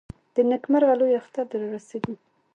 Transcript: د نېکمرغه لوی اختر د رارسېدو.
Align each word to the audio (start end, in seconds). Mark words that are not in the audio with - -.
د 0.35 0.35
نېکمرغه 0.49 0.93
لوی 0.99 1.13
اختر 1.21 1.45
د 1.51 1.53
رارسېدو. 1.61 2.13